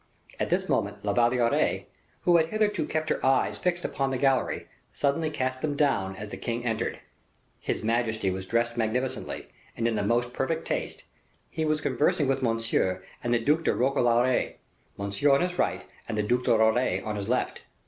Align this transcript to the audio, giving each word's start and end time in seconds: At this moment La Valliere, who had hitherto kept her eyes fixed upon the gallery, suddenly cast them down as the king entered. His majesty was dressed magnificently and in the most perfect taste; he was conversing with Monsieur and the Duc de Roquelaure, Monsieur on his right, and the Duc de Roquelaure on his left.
At 0.39 0.49
this 0.49 0.67
moment 0.67 1.05
La 1.05 1.13
Valliere, 1.13 1.85
who 2.21 2.37
had 2.37 2.47
hitherto 2.47 2.87
kept 2.87 3.09
her 3.09 3.23
eyes 3.23 3.59
fixed 3.59 3.85
upon 3.85 4.09
the 4.09 4.17
gallery, 4.17 4.67
suddenly 4.91 5.29
cast 5.29 5.61
them 5.61 5.75
down 5.75 6.15
as 6.15 6.29
the 6.29 6.37
king 6.37 6.65
entered. 6.65 6.99
His 7.59 7.83
majesty 7.83 8.31
was 8.31 8.47
dressed 8.47 8.75
magnificently 8.75 9.49
and 9.77 9.87
in 9.87 9.93
the 9.93 10.01
most 10.01 10.33
perfect 10.33 10.65
taste; 10.65 11.03
he 11.51 11.65
was 11.65 11.81
conversing 11.81 12.25
with 12.27 12.41
Monsieur 12.41 13.03
and 13.23 13.31
the 13.31 13.37
Duc 13.39 13.63
de 13.63 13.75
Roquelaure, 13.75 14.55
Monsieur 14.97 15.29
on 15.33 15.41
his 15.41 15.59
right, 15.59 15.85
and 16.09 16.17
the 16.17 16.23
Duc 16.23 16.45
de 16.45 16.57
Roquelaure 16.57 17.05
on 17.05 17.15
his 17.15 17.29
left. 17.29 17.61